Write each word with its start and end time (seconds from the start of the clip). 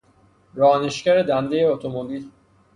رانشگر 0.53 1.23
دندهی 1.23 1.63
اتومبیل 1.65 2.29